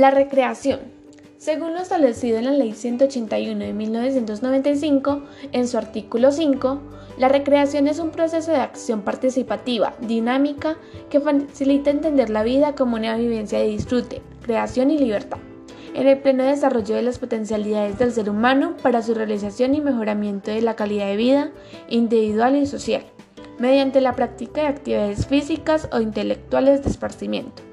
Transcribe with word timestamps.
La 0.00 0.10
recreación. 0.10 0.80
Según 1.36 1.74
lo 1.74 1.80
establecido 1.80 2.38
en 2.38 2.46
la 2.46 2.52
Ley 2.52 2.72
181 2.72 3.62
de 3.62 3.74
1995, 3.74 5.24
en 5.52 5.68
su 5.68 5.76
artículo 5.76 6.32
5, 6.32 6.80
la 7.18 7.28
recreación 7.28 7.86
es 7.86 7.98
un 7.98 8.08
proceso 8.08 8.50
de 8.50 8.60
acción 8.60 9.02
participativa, 9.02 9.92
dinámica, 10.00 10.78
que 11.10 11.20
facilita 11.20 11.90
entender 11.90 12.30
la 12.30 12.42
vida 12.42 12.74
como 12.74 12.96
una 12.96 13.14
vivencia 13.18 13.58
de 13.58 13.66
disfrute, 13.66 14.22
creación 14.40 14.90
y 14.90 14.96
libertad, 14.96 15.36
en 15.92 16.08
el 16.08 16.16
pleno 16.16 16.44
desarrollo 16.44 16.94
de 16.94 17.02
las 17.02 17.18
potencialidades 17.18 17.98
del 17.98 18.12
ser 18.12 18.30
humano 18.30 18.78
para 18.82 19.02
su 19.02 19.12
realización 19.12 19.74
y 19.74 19.82
mejoramiento 19.82 20.50
de 20.50 20.62
la 20.62 20.76
calidad 20.76 21.08
de 21.08 21.16
vida 21.16 21.50
individual 21.90 22.56
y 22.56 22.64
social, 22.64 23.02
mediante 23.58 24.00
la 24.00 24.16
práctica 24.16 24.62
de 24.62 24.68
actividades 24.68 25.26
físicas 25.26 25.90
o 25.92 26.00
intelectuales 26.00 26.82
de 26.82 26.88
esparcimiento. 26.88 27.69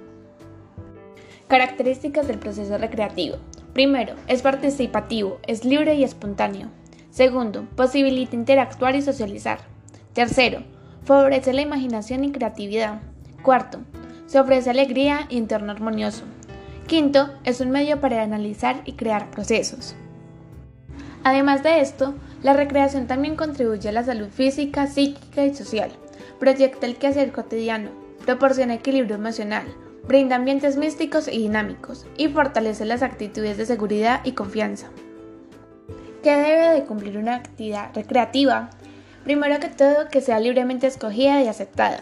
Características 1.47 2.27
del 2.27 2.39
proceso 2.39 2.77
recreativo. 2.77 3.37
Primero, 3.73 4.15
es 4.27 4.41
participativo, 4.41 5.39
es 5.47 5.63
libre 5.63 5.95
y 5.95 6.03
espontáneo. 6.03 6.67
Segundo, 7.09 7.65
posibilita 7.75 8.35
interactuar 8.35 8.95
y 8.95 9.01
socializar. 9.01 9.59
Tercero, 10.11 10.63
favorece 11.05 11.53
la 11.53 11.61
imaginación 11.61 12.25
y 12.25 12.33
creatividad. 12.33 13.01
Cuarto, 13.43 13.79
se 14.25 14.41
ofrece 14.41 14.71
alegría 14.71 15.25
y 15.29 15.37
entorno 15.37 15.71
armonioso. 15.71 16.25
Quinto, 16.85 17.29
es 17.45 17.61
un 17.61 17.71
medio 17.71 18.01
para 18.01 18.23
analizar 18.23 18.81
y 18.83 18.93
crear 18.93 19.31
procesos. 19.31 19.95
Además 21.23 21.63
de 21.63 21.79
esto, 21.79 22.13
la 22.43 22.53
recreación 22.53 23.07
también 23.07 23.37
contribuye 23.37 23.87
a 23.87 23.93
la 23.93 24.03
salud 24.03 24.27
física, 24.29 24.87
psíquica 24.87 25.45
y 25.45 25.55
social. 25.55 25.91
Proyecta 26.39 26.85
el 26.85 26.97
quehacer 26.97 27.31
cotidiano, 27.31 27.89
proporciona 28.25 28.75
equilibrio 28.75 29.15
emocional, 29.15 29.65
brinda 30.07 30.37
ambientes 30.37 30.77
místicos 30.77 31.27
y 31.27 31.39
dinámicos 31.39 32.05
y 32.17 32.29
fortalece 32.29 32.85
las 32.85 33.03
actitudes 33.03 33.57
de 33.57 33.65
seguridad 33.65 34.21
y 34.23 34.31
confianza. 34.31 34.87
¿Qué 36.23 36.35
debe 36.35 36.69
de 36.73 36.83
cumplir 36.85 37.17
una 37.17 37.35
actividad 37.35 37.93
recreativa? 37.93 38.69
Primero 39.23 39.59
que 39.59 39.67
todo, 39.69 40.07
que 40.09 40.21
sea 40.21 40.39
libremente 40.39 40.87
escogida 40.87 41.41
y 41.41 41.47
aceptada. 41.47 41.99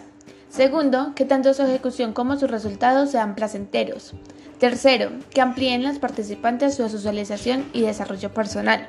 Segundo, 0.50 1.14
que 1.16 1.26
tanto 1.26 1.54
su 1.54 1.64
ejecución 1.64 2.14
como 2.14 2.38
sus 2.38 2.50
resultados 2.50 3.10
sean 3.12 3.36
placenteros. 3.36 4.14
Tercero, 4.60 5.10
que 5.32 5.42
amplíen 5.42 5.84
los 5.84 6.00
participantes 6.00 6.76
su 6.76 6.88
socialización 6.88 7.66
y 7.74 7.82
desarrollo 7.82 8.32
personal. 8.32 8.88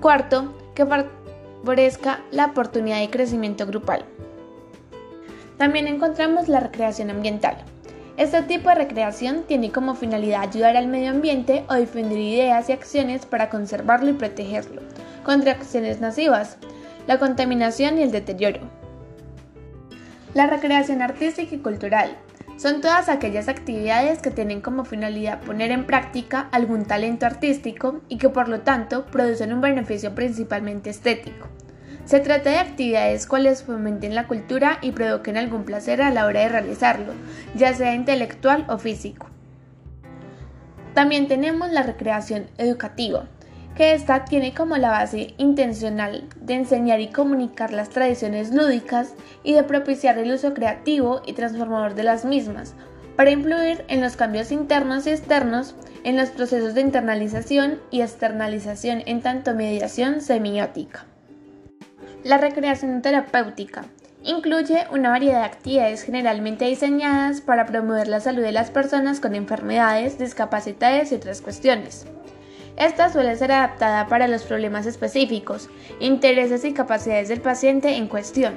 Cuarto, 0.00 0.54
que 0.74 0.86
favorezca 0.86 2.20
la 2.30 2.46
oportunidad 2.46 3.00
de 3.00 3.10
crecimiento 3.10 3.66
grupal. 3.66 4.04
También 5.56 5.88
encontramos 5.88 6.46
la 6.46 6.60
recreación 6.60 7.10
ambiental. 7.10 7.64
Este 8.18 8.42
tipo 8.42 8.68
de 8.68 8.74
recreación 8.74 9.44
tiene 9.46 9.70
como 9.70 9.94
finalidad 9.94 10.42
ayudar 10.42 10.76
al 10.76 10.88
medio 10.88 11.10
ambiente 11.10 11.64
o 11.68 11.74
difundir 11.74 12.18
ideas 12.18 12.68
y 12.68 12.72
acciones 12.72 13.24
para 13.26 13.48
conservarlo 13.48 14.10
y 14.10 14.14
protegerlo 14.14 14.82
contra 15.22 15.52
acciones 15.52 16.00
nocivas, 16.00 16.56
la 17.06 17.20
contaminación 17.20 17.96
y 17.96 18.02
el 18.02 18.10
deterioro. 18.10 18.58
La 20.34 20.48
recreación 20.48 21.00
artística 21.00 21.54
y 21.54 21.58
cultural 21.58 22.16
son 22.56 22.80
todas 22.80 23.08
aquellas 23.08 23.46
actividades 23.46 24.18
que 24.18 24.32
tienen 24.32 24.62
como 24.62 24.84
finalidad 24.84 25.40
poner 25.42 25.70
en 25.70 25.86
práctica 25.86 26.48
algún 26.50 26.86
talento 26.86 27.24
artístico 27.24 28.00
y 28.08 28.18
que 28.18 28.30
por 28.30 28.48
lo 28.48 28.62
tanto 28.62 29.06
producen 29.06 29.52
un 29.52 29.60
beneficio 29.60 30.16
principalmente 30.16 30.90
estético. 30.90 31.46
Se 32.04 32.20
trata 32.20 32.50
de 32.50 32.58
actividades 32.58 33.26
cuales 33.26 33.62
fomenten 33.62 34.14
la 34.14 34.26
cultura 34.26 34.78
y 34.80 34.92
provoquen 34.92 35.36
algún 35.36 35.64
placer 35.64 36.00
a 36.02 36.10
la 36.10 36.26
hora 36.26 36.40
de 36.40 36.48
realizarlo, 36.48 37.12
ya 37.54 37.74
sea 37.74 37.94
intelectual 37.94 38.64
o 38.68 38.78
físico. 38.78 39.26
También 40.94 41.28
tenemos 41.28 41.70
la 41.70 41.82
recreación 41.82 42.46
educativa, 42.58 43.28
que 43.76 43.92
esta 43.92 44.24
tiene 44.24 44.54
como 44.54 44.76
la 44.76 44.90
base 44.90 45.34
intencional 45.38 46.28
de 46.40 46.54
enseñar 46.54 47.00
y 47.00 47.08
comunicar 47.08 47.72
las 47.72 47.90
tradiciones 47.90 48.52
lúdicas 48.52 49.14
y 49.44 49.52
de 49.52 49.62
propiciar 49.62 50.18
el 50.18 50.32
uso 50.32 50.54
creativo 50.54 51.22
y 51.24 51.34
transformador 51.34 51.94
de 51.94 52.02
las 52.02 52.24
mismas, 52.24 52.74
para 53.16 53.30
influir 53.30 53.84
en 53.88 54.00
los 54.00 54.16
cambios 54.16 54.50
internos 54.50 55.06
y 55.06 55.10
externos 55.10 55.76
en 56.04 56.16
los 56.16 56.30
procesos 56.30 56.74
de 56.74 56.80
internalización 56.80 57.80
y 57.90 58.00
externalización 58.00 59.02
en 59.06 59.20
tanto 59.22 59.54
mediación 59.54 60.20
semiótica. 60.20 61.06
La 62.24 62.36
recreación 62.36 63.00
terapéutica 63.00 63.84
incluye 64.24 64.86
una 64.90 65.10
variedad 65.10 65.38
de 65.38 65.46
actividades 65.46 66.02
generalmente 66.02 66.64
diseñadas 66.64 67.40
para 67.40 67.64
promover 67.64 68.08
la 68.08 68.18
salud 68.18 68.42
de 68.42 68.50
las 68.50 68.72
personas 68.72 69.20
con 69.20 69.36
enfermedades, 69.36 70.18
discapacidades 70.18 71.12
y 71.12 71.14
otras 71.14 71.40
cuestiones. 71.40 72.06
Esta 72.76 73.12
suele 73.12 73.36
ser 73.36 73.52
adaptada 73.52 74.08
para 74.08 74.26
los 74.26 74.42
problemas 74.42 74.84
específicos, 74.86 75.70
intereses 76.00 76.64
y 76.64 76.72
capacidades 76.72 77.28
del 77.28 77.40
paciente 77.40 77.96
en 77.96 78.08
cuestión. 78.08 78.54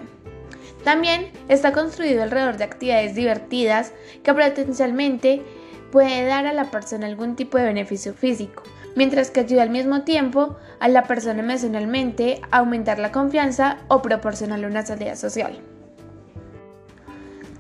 También 0.84 1.32
está 1.48 1.72
construido 1.72 2.24
alrededor 2.24 2.58
de 2.58 2.64
actividades 2.64 3.14
divertidas 3.14 3.94
que 4.24 4.34
potencialmente 4.34 5.44
puede 5.92 6.26
dar 6.26 6.48
a 6.48 6.54
la 6.54 6.72
persona 6.72 7.06
algún 7.06 7.36
tipo 7.36 7.60
de 7.60 7.66
beneficio 7.66 8.16
físico, 8.16 8.64
mientras 8.96 9.32
que 9.32 9.42
ayuda 9.42 9.64
al 9.64 9.70
mismo 9.70 10.04
tiempo 10.04 10.58
a 10.80 10.88
la 10.88 11.04
persona 11.04 11.42
emocionalmente 11.42 12.42
a 12.52 12.60
aumentar 12.60 13.00
la 13.00 13.12
confianza 13.12 13.78
o 13.88 14.02
proporcionarle 14.02 14.68
una 14.68 14.86
salida 14.86 15.16
social. 15.16 15.60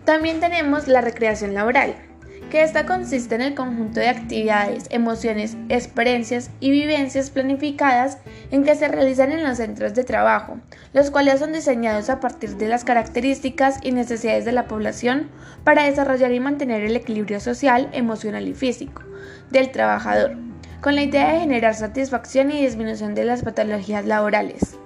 También 0.05 0.39
tenemos 0.39 0.87
la 0.87 1.01
recreación 1.01 1.53
laboral, 1.53 1.95
que 2.49 2.63
esta 2.63 2.85
consiste 2.85 3.35
en 3.35 3.41
el 3.41 3.55
conjunto 3.55 4.01
de 4.01 4.09
actividades, 4.09 4.85
emociones, 4.89 5.55
experiencias 5.69 6.51
y 6.59 6.69
vivencias 6.69 7.29
planificadas 7.29 8.17
en 8.51 8.63
que 8.63 8.75
se 8.75 8.89
realizan 8.89 9.31
en 9.31 9.43
los 9.43 9.57
centros 9.57 9.93
de 9.93 10.03
trabajo, 10.03 10.57
los 10.91 11.11
cuales 11.11 11.39
son 11.39 11.53
diseñados 11.53 12.09
a 12.09 12.19
partir 12.19 12.57
de 12.57 12.67
las 12.67 12.83
características 12.83 13.79
y 13.81 13.93
necesidades 13.93 14.43
de 14.43 14.51
la 14.51 14.67
población 14.67 15.29
para 15.63 15.83
desarrollar 15.83 16.33
y 16.33 16.39
mantener 16.41 16.83
el 16.83 16.95
equilibrio 16.95 17.39
social, 17.39 17.89
emocional 17.93 18.47
y 18.47 18.53
físico 18.53 19.01
del 19.49 19.71
trabajador 19.71 20.50
con 20.81 20.95
la 20.95 21.03
idea 21.03 21.33
de 21.33 21.41
generar 21.41 21.75
satisfacción 21.75 22.51
y 22.51 22.65
disminución 22.65 23.13
de 23.13 23.23
las 23.23 23.43
patologías 23.43 24.05
laborales. 24.05 24.77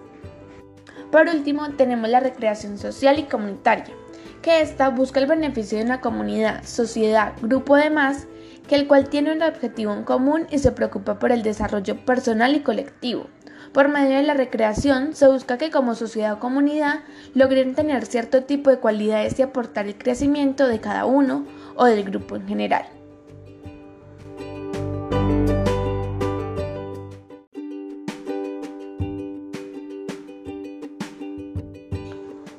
Por 1.10 1.28
último, 1.30 1.70
tenemos 1.72 2.10
la 2.10 2.20
recreación 2.20 2.78
social 2.78 3.18
y 3.18 3.24
comunitaria, 3.24 3.96
que 4.42 4.62
ésta 4.62 4.90
busca 4.90 5.22
el 5.22 5.28
beneficio 5.28 5.78
de 5.78 5.86
una 5.86 6.02
comunidad, 6.02 6.66
sociedad, 6.66 7.34
grupo 7.42 7.78
de 7.78 7.90
más, 7.90 8.28
que 8.68 8.76
el 8.76 8.88
cual 8.88 9.08
tiene 9.08 9.32
un 9.32 9.42
objetivo 9.42 9.94
en 9.94 10.04
común 10.04 10.48
y 10.52 10.60
se 10.60 10.74
preocupa 10.74 11.18
por 11.18 11.32
el 11.32 11.44
desarrollo 11.44 12.04
personal 12.06 12.56
y 12.56 12.60
colectivo. 12.60 13.28
Por 13.72 13.88
medio 13.88 14.18
de 14.18 14.24
la 14.24 14.34
recreación 14.34 15.16
se 15.16 15.28
busca 15.28 15.58
que 15.58 15.72
como 15.72 15.96
sociedad 15.96 16.34
o 16.34 16.40
comunidad 16.40 17.02
logren 17.34 17.76
tener 17.76 18.06
cierto 18.06 18.44
tipo 18.44 18.70
de 18.70 18.80
cualidades 18.80 19.40
y 19.40 19.44
aportar 19.44 19.86
el 19.86 19.98
crecimiento 19.98 20.68
de 20.68 20.80
cada 20.80 21.06
uno 21.06 21.46
o 21.76 21.86
del 21.86 22.04
grupo 22.04 22.36
en 22.36 22.48
general. 22.48 22.86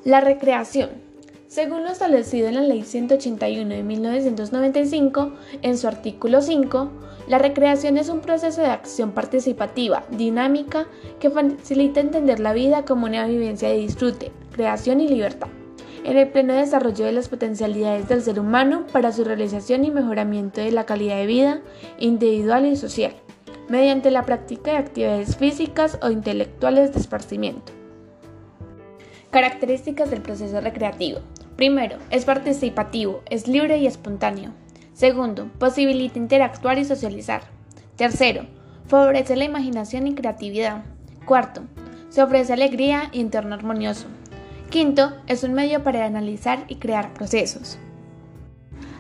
La 0.07 0.21
recreación. 0.21 0.91
Según 1.49 1.83
lo 1.83 1.91
establecido 1.91 2.47
en 2.47 2.55
la 2.55 2.61
Ley 2.61 2.85
181 2.85 3.75
de 3.75 3.83
1995, 3.83 5.33
en 5.63 5.77
su 5.77 5.89
artículo 5.89 6.43
5, 6.43 6.91
la 7.27 7.39
recreación 7.39 7.99
es 7.99 8.09
un 8.09 8.21
proceso 8.21 8.61
de 8.61 8.69
acción 8.69 9.11
participativa, 9.11 10.05
dinámica, 10.13 10.87
que 11.19 11.29
facilita 11.29 11.99
entender 11.99 12.39
la 12.39 12.53
vida 12.53 12.85
como 12.85 13.07
una 13.07 13.27
vivencia 13.27 13.69
de 13.69 13.79
disfrute, 13.79 14.31
creación 14.53 15.01
y 15.01 15.09
libertad, 15.09 15.49
en 16.05 16.17
el 16.17 16.29
pleno 16.29 16.55
desarrollo 16.55 17.05
de 17.05 17.11
las 17.11 17.29
potencialidades 17.29 18.09
del 18.09 18.23
ser 18.23 18.39
humano 18.39 18.87
para 18.93 19.11
su 19.11 19.25
realización 19.25 19.85
y 19.85 19.91
mejoramiento 19.91 20.61
de 20.61 20.71
la 20.71 20.87
calidad 20.87 21.17
de 21.17 21.27
vida 21.27 21.63
individual 21.99 22.65
y 22.65 22.77
social, 22.77 23.13
mediante 23.69 24.13
la 24.13 24.23
práctica 24.23 24.71
de 24.71 24.77
actividades 24.77 25.37
físicas 25.37 25.99
o 26.01 26.11
intelectuales 26.13 26.93
de 26.93 27.01
esparcimiento. 27.01 27.73
Características 29.37 30.09
del 30.09 30.23
proceso 30.23 30.63
recreativo. 30.63 31.19
Primero, 31.57 31.99
es 32.11 32.25
participativo, 32.25 33.21
es 33.29 33.47
libre 33.47 33.77
y 33.77 33.87
espontáneo. 33.87 34.53
Segundo, 34.95 35.51
posibilita 35.59 36.19
interactuar 36.19 36.79
y 36.79 36.87
socializar. 36.87 37.43
Tercero, 37.97 38.47
favorece 38.87 39.37
la 39.37 39.45
imaginación 39.45 40.07
y 40.07 40.15
creatividad. 40.15 40.85
Cuarto, 41.27 41.65
se 42.09 42.23
ofrece 42.23 42.55
alegría 42.55 43.11
y 43.13 43.21
entorno 43.21 43.55
armonioso. 43.55 44.07
Quinto, 44.71 45.13
es 45.27 45.45
un 45.45 45.53
medio 45.53 45.83
para 45.83 46.07
analizar 46.07 46.65
y 46.69 46.77
crear 46.77 47.13
procesos. 47.13 47.77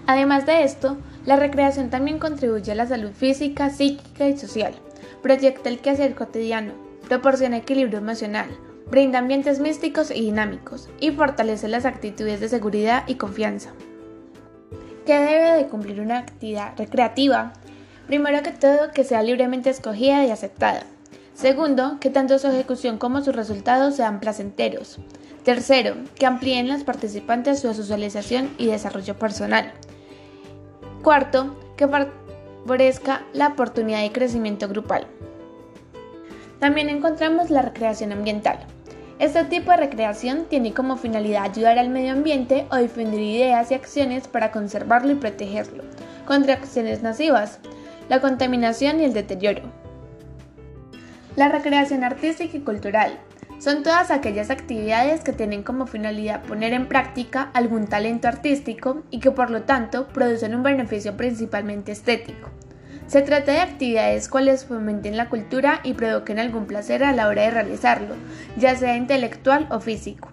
Además 0.06 0.44
de 0.44 0.65
esto, 0.65 0.99
la 1.25 1.37
recreación 1.37 1.88
también 1.88 2.19
contribuye 2.19 2.73
a 2.73 2.75
la 2.75 2.87
salud 2.87 3.12
física, 3.12 3.71
psíquica 3.71 4.29
y 4.29 4.37
social. 4.37 4.75
Proyecta 5.23 5.71
el 5.71 5.79
quehacer 5.79 6.15
cotidiano, 6.15 6.75
proporciona 7.09 7.56
equilibrio 7.56 8.00
emocional, 8.00 8.50
brinda 8.91 9.19
ambientes 9.19 9.61
místicos 9.61 10.11
y 10.11 10.21
dinámicos 10.23 10.88
y 11.00 11.11
fortalece 11.11 11.69
las 11.69 11.85
actitudes 11.85 12.41
de 12.41 12.49
seguridad 12.49 13.05
y 13.06 13.17
confianza. 13.17 13.73
que 15.05 15.19
debe 15.19 15.53
de 15.53 15.69
cumplir 15.69 16.00
una 16.00 16.19
actividad 16.19 16.77
recreativa. 16.77 17.53
Primero 18.09 18.43
que 18.43 18.50
todo, 18.50 18.91
que 18.93 19.05
sea 19.05 19.23
libremente 19.23 19.71
escogida 19.71 20.25
y 20.27 20.31
aceptada. 20.31 20.83
Segundo, 21.33 21.99
que 22.00 22.11
tanto 22.11 22.41
su 22.41 22.49
ejecución 22.49 22.99
como 22.99 23.23
sus 23.23 23.37
resultados 23.37 23.94
sean 23.94 24.19
placenteros. 24.19 24.99
Tercero, 25.44 25.94
que 26.17 26.27
amplíen 26.27 26.67
los 26.67 26.83
participantes 26.83 27.61
su 27.61 27.73
socialización 27.73 28.50
y 28.59 28.67
desarrollo 28.67 29.17
personal. 29.17 29.73
Cuarto, 31.05 31.56
que 31.77 31.87
favorezca 31.87 33.23
la 33.33 33.49
oportunidad 33.49 34.03
de 34.03 34.11
crecimiento 34.11 34.67
grupal. 34.67 35.06
También 36.59 36.88
encontramos 36.88 37.50
la 37.50 37.62
recreación 37.62 38.11
ambiental. 38.11 38.59
Este 39.18 39.44
tipo 39.44 39.70
de 39.70 39.78
recreación 39.78 40.44
tiene 40.44 40.74
como 40.74 40.98
finalidad 40.98 41.44
ayudar 41.44 41.78
al 41.78 41.88
medio 41.88 42.12
ambiente 42.12 42.66
o 42.70 42.76
difundir 42.76 43.20
ideas 43.20 43.70
y 43.70 43.74
acciones 43.74 44.28
para 44.28 44.52
conservarlo 44.52 45.12
y 45.12 45.14
protegerlo 45.14 45.84
contra 46.26 46.52
acciones 46.52 47.02
nocivas, 47.02 47.60
la 48.10 48.20
contaminación 48.20 49.00
y 49.00 49.04
el 49.04 49.14
deterioro. 49.14 49.62
La 51.34 51.48
recreación 51.48 52.04
artística 52.04 52.58
y 52.58 52.60
cultural 52.60 53.18
son 53.58 53.82
todas 53.82 54.10
aquellas 54.10 54.50
actividades 54.50 55.22
que 55.22 55.32
tienen 55.32 55.62
como 55.62 55.86
finalidad 55.86 56.42
poner 56.42 56.74
en 56.74 56.86
práctica 56.86 57.50
algún 57.54 57.86
talento 57.86 58.28
artístico 58.28 59.02
y 59.10 59.20
que 59.20 59.30
por 59.30 59.50
lo 59.50 59.62
tanto 59.62 60.08
producen 60.08 60.54
un 60.54 60.62
beneficio 60.62 61.16
principalmente 61.16 61.92
estético. 61.92 62.50
Se 63.06 63.23
trata 63.23 63.53
de 63.53 63.61
actividades 63.61 64.29
cuales 64.29 64.64
fomenten 64.64 65.17
la 65.17 65.29
cultura 65.29 65.81
y 65.85 65.94
provoquen 65.94 66.41
algún 66.41 66.67
placer 66.67 67.05
a 67.05 67.12
la 67.12 67.29
hora 67.29 67.43
de 67.43 67.53
realizarlo, 67.53 68.17
ya 68.56 68.75
sea 68.75 68.97
intelectual 68.97 69.69
o 69.70 69.79
físico. 69.79 70.31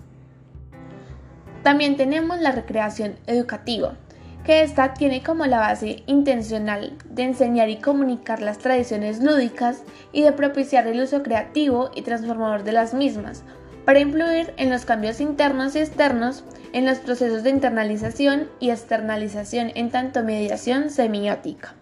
También 1.62 1.98
tenemos 1.98 2.40
la 2.40 2.52
recreación 2.52 3.16
educativa, 3.28 3.96
que 4.44 4.64
esta 4.64 4.96
tiene 4.96 5.22
como 5.22 5.46
la 5.46 5.60
base 5.60 6.04
intencional 6.08 6.98
de 7.10 7.24
enseñar 7.24 7.70
y 7.70 7.78
comunicar 7.78 8.42
las 8.42 8.58
tradiciones 8.58 9.22
lúdicas 9.22 9.84
y 10.12 10.24
de 10.24 10.32
propiciar 10.32 10.88
el 10.88 11.00
uso 11.00 11.22
creativo 11.22 11.92
y 11.96 12.02
transformador 12.02 12.64
de 12.64 12.74
las 12.74 12.96
mismas, 12.96 13.44
para 13.86 14.00
influir 14.00 14.52
en 14.58 14.72
los 14.72 14.84
cambios 14.84 15.22
internos 15.22 15.76
y 15.76 15.80
externos, 15.80 16.44
en 16.74 16.86
los 16.88 16.98
procesos 16.98 17.44
de 17.44 17.52
internalización 17.52 18.50
y 18.60 18.72
externalización 18.72 19.72
en 19.76 19.92
tanto 19.92 20.24
mediación 20.24 20.90
semiótica. 20.90 21.76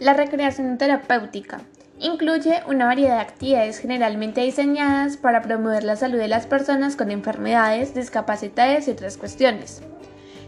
La 0.00 0.14
recreación 0.14 0.78
terapéutica 0.78 1.60
incluye 1.98 2.62
una 2.66 2.86
variedad 2.86 3.16
de 3.16 3.20
actividades 3.20 3.80
generalmente 3.80 4.40
diseñadas 4.40 5.18
para 5.18 5.42
promover 5.42 5.84
la 5.84 5.94
salud 5.94 6.16
de 6.16 6.26
las 6.26 6.46
personas 6.46 6.96
con 6.96 7.10
enfermedades, 7.10 7.92
discapacidades 7.92 8.88
y 8.88 8.92
otras 8.92 9.18
cuestiones. 9.18 9.82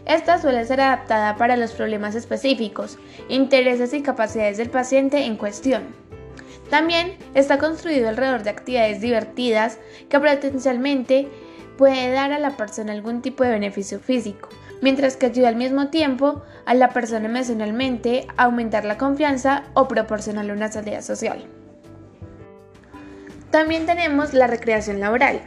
Esta 0.07 0.41
suele 0.41 0.65
ser 0.65 0.81
adaptada 0.81 1.35
para 1.35 1.55
los 1.55 1.73
problemas 1.73 2.15
específicos, 2.15 2.97
intereses 3.29 3.93
y 3.93 4.01
capacidades 4.01 4.57
del 4.57 4.71
paciente 4.71 5.23
en 5.25 5.37
cuestión. 5.37 5.83
También 6.71 7.15
está 7.35 7.59
construido 7.59 8.09
alrededor 8.09 8.41
de 8.41 8.49
actividades 8.49 9.01
divertidas 9.01 9.77
que 10.09 10.19
potencialmente 10.19 11.27
puede 11.77 12.11
dar 12.11 12.31
a 12.31 12.39
la 12.39 12.57
persona 12.57 12.91
algún 12.91 13.21
tipo 13.21 13.43
de 13.43 13.51
beneficio 13.51 13.99
físico, 13.99 14.49
mientras 14.83 15.15
que 15.15 15.27
ayuda 15.27 15.47
al 15.47 15.55
mismo 15.55 15.87
tiempo 15.87 16.43
a 16.65 16.73
la 16.73 16.89
persona 16.89 17.25
emocionalmente 17.25 18.27
a 18.35 18.43
aumentar 18.43 18.83
la 18.83 18.97
confianza 18.97 19.63
o 19.73 19.87
proporcionarle 19.87 20.51
una 20.51 20.69
salida 20.69 21.01
social. 21.01 21.45
También 23.49 23.85
tenemos 23.85 24.33
la 24.33 24.47
recreación 24.47 24.99
laboral 24.99 25.39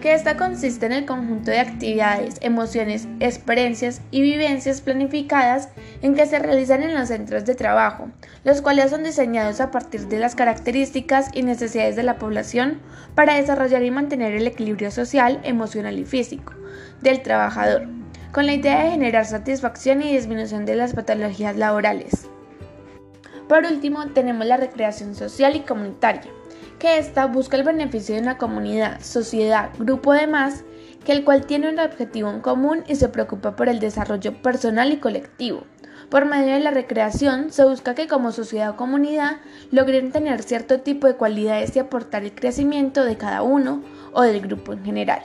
que 0.00 0.14
esta 0.14 0.36
consiste 0.36 0.86
en 0.86 0.92
el 0.92 1.06
conjunto 1.06 1.50
de 1.50 1.58
actividades, 1.58 2.36
emociones, 2.40 3.08
experiencias 3.20 4.00
y 4.10 4.22
vivencias 4.22 4.80
planificadas 4.80 5.68
en 6.02 6.14
que 6.14 6.24
se 6.24 6.38
realizan 6.38 6.82
en 6.82 6.94
los 6.94 7.08
centros 7.08 7.44
de 7.44 7.56
trabajo, 7.56 8.08
los 8.44 8.62
cuales 8.62 8.90
son 8.90 9.02
diseñados 9.02 9.60
a 9.60 9.70
partir 9.70 10.06
de 10.06 10.18
las 10.18 10.34
características 10.34 11.30
y 11.34 11.42
necesidades 11.42 11.96
de 11.96 12.04
la 12.04 12.16
población 12.16 12.80
para 13.14 13.34
desarrollar 13.34 13.82
y 13.82 13.90
mantener 13.90 14.34
el 14.34 14.46
equilibrio 14.46 14.90
social, 14.90 15.40
emocional 15.42 15.98
y 15.98 16.04
físico 16.04 16.54
del 17.02 17.20
trabajador, 17.22 17.97
con 18.32 18.46
la 18.46 18.54
idea 18.54 18.84
de 18.84 18.90
generar 18.90 19.24
satisfacción 19.24 20.02
y 20.02 20.12
disminución 20.12 20.64
de 20.64 20.76
las 20.76 20.94
patologías 20.94 21.56
laborales. 21.56 22.28
Por 23.48 23.64
último, 23.64 24.06
tenemos 24.08 24.46
la 24.46 24.56
recreación 24.56 25.14
social 25.14 25.56
y 25.56 25.60
comunitaria 25.60 26.30
que 26.78 26.98
ésta 26.98 27.26
busca 27.26 27.56
el 27.56 27.64
beneficio 27.64 28.14
de 28.14 28.22
una 28.22 28.38
comunidad, 28.38 29.00
sociedad, 29.00 29.70
grupo 29.78 30.12
de 30.12 30.26
más, 30.26 30.64
que 31.04 31.12
el 31.12 31.24
cual 31.24 31.46
tiene 31.46 31.70
un 31.70 31.78
objetivo 31.78 32.30
en 32.30 32.40
común 32.40 32.84
y 32.86 32.94
se 32.94 33.08
preocupa 33.08 33.56
por 33.56 33.68
el 33.68 33.80
desarrollo 33.80 34.40
personal 34.42 34.92
y 34.92 34.98
colectivo. 34.98 35.64
Por 36.08 36.24
medio 36.24 36.54
de 36.54 36.60
la 36.60 36.70
recreación 36.70 37.50
se 37.50 37.64
busca 37.64 37.94
que 37.94 38.06
como 38.06 38.32
sociedad 38.32 38.70
o 38.70 38.76
comunidad 38.76 39.38
logren 39.70 40.12
tener 40.12 40.42
cierto 40.42 40.80
tipo 40.80 41.06
de 41.06 41.16
cualidades 41.16 41.74
y 41.76 41.80
aportar 41.80 42.22
el 42.22 42.34
crecimiento 42.34 43.04
de 43.04 43.16
cada 43.16 43.42
uno 43.42 43.82
o 44.12 44.22
del 44.22 44.40
grupo 44.40 44.72
en 44.72 44.84
general. 44.84 45.22